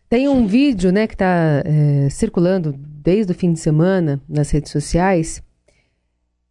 Tem 0.09 0.27
um 0.27 0.45
vídeo, 0.45 0.91
né, 0.91 1.07
que 1.07 1.13
está 1.13 1.63
é, 1.65 2.09
circulando 2.09 2.73
desde 2.77 3.31
o 3.31 3.35
fim 3.35 3.53
de 3.53 3.59
semana 3.59 4.21
nas 4.27 4.51
redes 4.51 4.71
sociais. 4.71 5.41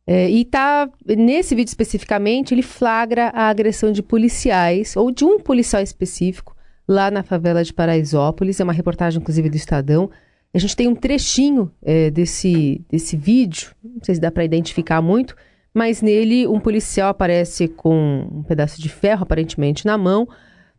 É, 0.07 0.29
e 0.29 0.45
tá, 0.45 0.91
nesse 1.07 1.55
vídeo 1.55 1.69
especificamente, 1.69 2.53
ele 2.53 2.63
flagra 2.63 3.29
a 3.29 3.49
agressão 3.49 3.93
de 3.93 4.03
policiais, 4.03 4.97
ou 4.97 5.11
de 5.11 5.25
um 5.25 5.39
policial 5.39 5.83
específico, 5.83 6.57
lá 6.89 7.11
na 7.11 7.23
favela 7.23 7.63
de 7.63 7.73
Paraisópolis. 7.73 8.59
É 8.59 8.65
uma 8.65 8.73
reportagem, 8.73 9.21
inclusive, 9.21 9.49
do 9.49 9.57
Estadão. 9.57 10.11
A 10.53 10.59
gente 10.59 10.75
tem 10.75 10.89
um 10.89 10.97
trechinho 10.97 11.71
é, 11.81 12.11
desse, 12.11 12.85
desse 12.91 13.17
vídeo, 13.17 13.71
não 13.85 14.03
sei 14.03 14.17
se 14.17 14.21
dá 14.21 14.33
para 14.33 14.45
identificar 14.45 15.01
muito, 15.01 15.37
mas 15.75 16.03
nele 16.03 16.47
um 16.47 16.61
policial 16.61 17.11
aparece 17.11 17.69
com 17.69 18.27
um 18.31 18.43
pedaço 18.43 18.81
de 18.81 18.89
ferro, 18.89 19.23
aparentemente, 19.23 19.87
na 19.87 19.97
mão, 19.97 20.29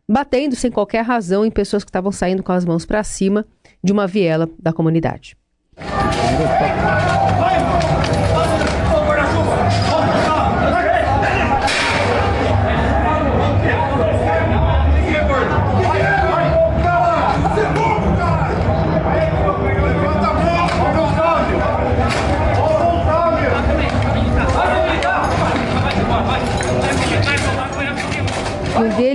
batendo 0.08 0.54
sem 0.54 0.70
qualquer 0.70 1.02
razão 1.02 1.44
em 1.44 1.50
pessoas 1.50 1.84
que 1.84 1.90
estavam 1.90 2.12
saindo 2.12 2.42
com 2.42 2.52
as 2.52 2.64
mãos 2.64 2.84
para 2.84 3.02
cima 3.02 3.46
de 3.82 3.92
uma 3.92 4.06
viela 4.06 4.48
da 4.58 4.72
comunidade. 4.72 5.36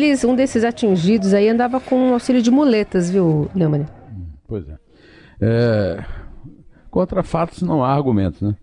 Deles, 0.08 0.24
um 0.24 0.36
desses 0.36 0.64
atingidos 0.64 1.34
aí 1.34 1.50
andava 1.50 1.80
com 1.80 2.14
auxílio 2.14 2.42
de 2.42 2.50
muletas, 2.50 3.10
viu, 3.10 3.50
Neumann? 3.54 3.86
Pois 4.48 4.68
é. 4.68 4.78
é. 5.42 6.06
Contra 6.90 7.22
fatos 7.24 7.62
não 7.62 7.84
há 7.84 7.94
argumentos, 7.94 8.42
né? 8.42 8.56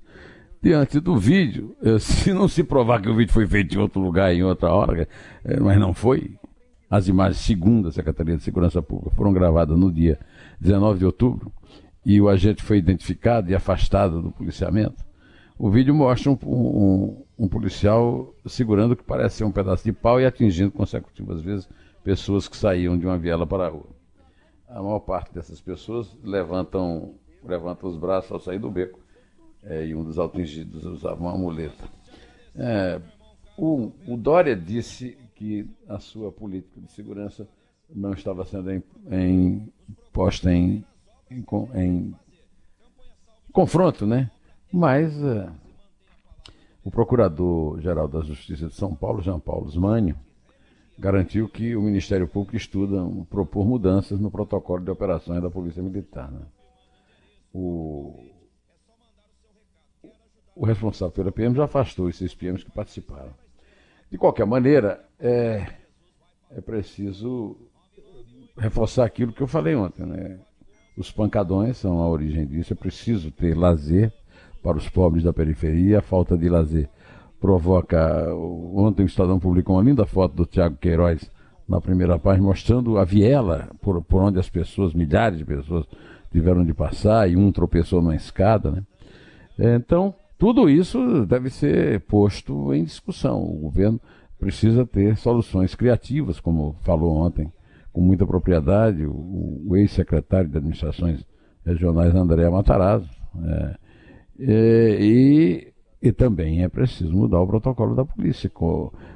Diante 0.63 0.99
do 0.99 1.17
vídeo, 1.17 1.77
eh, 1.83 1.99
se 2.01 2.33
não 2.33 2.49
se 2.49 2.65
provar 2.65 3.01
que 3.01 3.09
o 3.09 3.15
vídeo 3.15 3.33
foi 3.33 3.47
feito 3.47 3.75
em 3.75 3.79
outro 3.79 4.01
lugar, 4.01 4.35
em 4.35 4.43
outra 4.43 4.73
hora, 4.73 5.07
eh, 5.45 5.61
mas 5.61 5.79
não 5.79 5.93
foi, 5.93 6.37
as 6.91 7.07
imagens, 7.07 7.39
segundo 7.39 7.89
a 7.89 7.93
Secretaria 7.93 8.37
de 8.37 8.43
Segurança 8.43 8.81
Pública, 8.81 9.15
foram 9.15 9.33
gravadas 9.33 9.79
no 9.79 9.93
dia 9.93 10.19
19 10.59 11.01
de 11.01 11.05
outubro 11.05 11.53
e 12.05 12.21
o 12.21 12.29
agente 12.29 12.63
foi 12.63 12.79
identificado 12.79 13.51
e 13.51 13.55
afastado 13.55 14.23
do 14.23 14.31
policiamento. 14.31 15.05
O 15.59 15.71
vídeo 15.71 15.95
mostra 15.95 16.31
um, 16.31 16.39
um, 16.45 17.25
um 17.39 17.49
policial 17.49 18.35
segurando 18.47 18.93
o 18.93 18.97
que 18.97 19.05
parece 19.05 19.37
ser 19.37 19.45
um 19.45 19.53
pedaço 19.53 19.85
de 19.85 19.93
pau 19.93 20.21
e 20.21 20.27
atingindo 20.27 20.73
consecutivas 20.73 21.41
vezes 21.41 21.69
pessoas 22.03 22.49
que 22.49 22.57
saíam 22.57 22.99
de 22.99 23.07
uma 23.07 23.17
viela 23.17 23.47
para 23.47 23.67
a 23.67 23.69
rua. 23.69 23.89
A 24.69 24.83
maior 24.83 25.01
parte 25.01 25.33
dessas 25.33 25.61
pessoas 25.61 26.17
levantam, 26.23 27.15
levantam 27.45 27.89
os 27.89 27.97
braços 27.97 28.33
ao 28.33 28.41
sair 28.41 28.59
do 28.59 28.71
beco 28.71 28.99
é, 29.63 29.87
e 29.87 29.95
um 29.95 30.03
dos 30.03 30.19
atingidos 30.19 30.85
usava 30.85 31.21
uma 31.21 31.39
muleta. 31.39 31.85
É, 32.57 33.01
o, 33.57 33.93
o, 34.09 34.17
Dória 34.17 34.57
disse 34.57 35.17
que 35.37 35.69
a 35.89 35.99
sua 36.01 36.33
política 36.33 36.81
de 36.81 36.91
segurança 36.91 37.49
não 37.89 38.13
estava 38.13 38.45
sendo 38.45 38.73
em, 38.73 38.83
em, 39.11 39.73
posta 40.13 40.53
em, 40.53 40.85
em, 41.31 41.45
em 41.75 42.15
confronto, 43.53 44.05
né? 44.05 44.31
Mas 44.75 45.15
uh, 45.23 45.49
o 46.83 46.91
Procurador-Geral 46.91 48.09
da 48.09 48.23
Justiça 48.23 48.67
de 48.67 48.75
São 48.75 48.93
Paulo, 48.93 49.23
Jean 49.23 49.39
Paulo 49.39 49.71
Zmanio, 49.71 50.17
garantiu 50.99 51.49
que 51.49 51.77
o 51.77 51.83
Ministério 51.83 52.27
Público 52.27 52.57
estuda 52.57 53.01
propor 53.31 53.65
mudanças 53.65 54.19
no 54.19 54.33
protocolo 54.33 54.83
de 54.83 54.91
operações 54.91 55.41
da 55.41 55.49
Polícia 55.49 55.81
Militar. 55.81 56.29
Né? 56.29 56.41
O, 57.53 58.19
o 60.57 60.67
responsável 60.67 61.15
pela 61.15 61.31
PM 61.31 61.55
já 61.55 61.67
afastou 61.67 62.09
esses 62.09 62.35
PMs 62.35 62.65
que 62.65 62.73
participaram. 62.73 63.33
De 64.11 64.19
qualquer 64.19 64.45
maneira, 64.45 65.09
é, 65.21 65.69
é 66.51 66.61
preciso 66.61 67.57
reforçar 68.59 69.05
aquilo 69.05 69.33
que 69.33 69.41
eu 69.41 69.47
falei 69.47 69.77
ontem. 69.77 70.05
Né? 70.05 70.41
Os 70.99 71.13
pancadões 71.13 71.77
são 71.77 72.01
a 72.01 72.09
origem 72.09 72.45
disso, 72.45 72.73
é 72.73 72.77
preciso 72.77 73.31
ter 73.31 73.57
lazer 73.57 74.13
para 74.65 74.79
os 74.79 74.89
pobres 74.89 75.23
da 75.23 75.33
periferia, 75.33 75.99
a 75.99 76.03
falta 76.03 76.39
de 76.39 76.49
lazer 76.49 76.89
provoca. 77.39 78.35
Ontem 78.75 79.03
o 79.03 79.07
Estadão 79.07 79.39
publicou 79.39 79.77
uma 79.77 79.83
linda 79.83 80.07
foto 80.07 80.35
do 80.35 80.47
Tiago 80.47 80.79
Queiroz 80.79 81.31
na 81.69 81.83
primeira 81.83 82.19
página, 82.19 82.47
mostrando 82.47 82.97
a 82.97 83.05
viela 83.05 83.69
por, 83.83 84.03
por 84.03 84.23
onde 84.23 84.39
as 84.39 84.49
pessoas, 84.49 84.95
milhares 84.95 85.39
de 85.39 85.45
pessoas, 85.45 85.85
tiveram 86.33 86.65
de 86.65 86.73
passar 86.73 87.31
e 87.31 87.37
um 87.37 87.53
tropeçou 87.53 88.03
na 88.03 88.17
escada. 88.17 88.71
Né? 89.59 89.77
Então, 89.77 90.15
tudo 90.39 90.71
isso 90.71 91.27
deve 91.27 91.51
ser 91.51 92.01
posto 92.01 92.73
em 92.73 92.85
discussão. 92.85 93.43
O 93.43 93.59
governo 93.59 94.01
precisa 94.39 94.87
ter 94.87 95.19
soluções 95.19 95.75
criativas, 95.75 96.41
como 96.41 96.75
falou 96.81 97.19
ontem 97.19 97.53
com 97.93 98.01
muita 98.01 98.27
propriedade 98.27 99.05
o, 99.07 99.63
o 99.69 99.77
ex-secretário 99.77 100.49
de 100.49 100.57
Administrações 100.57 101.23
Regionais 101.67 102.15
André 102.15 102.49
Matarazzo. 102.49 103.11
É, 103.45 103.84
e, 104.39 105.73
e 106.03 106.13
também 106.13 106.63
é 106.63 106.69
preciso 106.69 107.13
mudar 107.13 107.41
o 107.41 107.47
protocolo 107.47 107.95
da 107.95 108.05
polícia. 108.05 108.51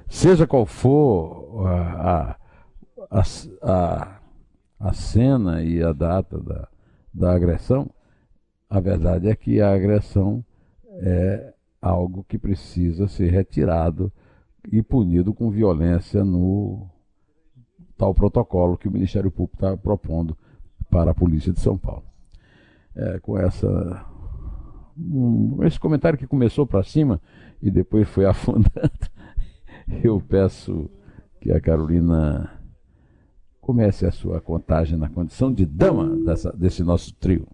Seja 0.08 0.46
qual 0.46 0.64
for 0.64 1.66
a, 1.66 2.36
a, 3.10 3.22
a, 3.62 4.20
a 4.80 4.92
cena 4.92 5.62
e 5.62 5.82
a 5.82 5.92
data 5.92 6.38
da, 6.40 6.68
da 7.12 7.34
agressão, 7.34 7.90
a 8.70 8.80
verdade 8.80 9.28
é 9.28 9.34
que 9.34 9.60
a 9.60 9.72
agressão 9.72 10.44
é 11.00 11.52
algo 11.80 12.24
que 12.28 12.38
precisa 12.38 13.08
ser 13.08 13.30
retirado 13.30 14.12
e 14.70 14.82
punido 14.82 15.32
com 15.32 15.50
violência 15.50 16.24
no 16.24 16.86
tal 17.96 18.14
protocolo 18.14 18.76
que 18.76 18.88
o 18.88 18.90
Ministério 18.90 19.30
Público 19.30 19.56
está 19.56 19.76
propondo 19.76 20.36
para 20.90 21.10
a 21.10 21.14
Polícia 21.14 21.52
de 21.52 21.60
São 21.60 21.76
Paulo. 21.76 22.04
É, 22.94 23.18
com 23.20 23.38
essa 23.38 24.04
um, 24.98 25.58
esse 25.64 25.78
comentário 25.78 26.18
que 26.18 26.26
começou 26.26 26.66
para 26.66 26.82
cima 26.82 27.20
e 27.62 27.70
depois 27.70 28.08
foi 28.08 28.24
afundando, 28.26 28.90
eu 30.02 30.20
peço 30.20 30.90
que 31.40 31.52
a 31.52 31.60
Carolina 31.60 32.50
comece 33.60 34.06
a 34.06 34.10
sua 34.10 34.40
contagem 34.40 34.98
na 34.98 35.08
condição 35.08 35.52
de 35.52 35.66
dama 35.66 36.16
dessa, 36.24 36.50
desse 36.52 36.82
nosso 36.82 37.14
trio. 37.14 37.46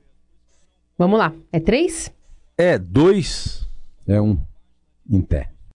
Vamos 0.96 1.18
lá. 1.18 1.32
É 1.50 1.58
três? 1.58 2.12
É 2.56 2.78
dois. 2.78 3.68
É 4.06 4.20
um. 4.20 4.38
Em 5.10 5.20
pé. 5.20 5.53